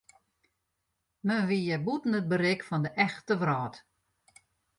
[1.27, 3.75] Men wie hjir bûten it berik fan de echte wrâld.